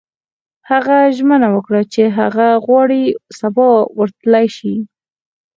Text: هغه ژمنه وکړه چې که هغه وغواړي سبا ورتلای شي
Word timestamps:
هغه 0.69 0.97
ژمنه 1.17 1.47
وکړه 1.55 1.81
چې 1.93 2.03
که 2.07 2.13
هغه 2.19 2.47
وغواړي 2.57 3.03
سبا 3.39 3.69
ورتلای 3.99 4.47
شي 4.57 4.73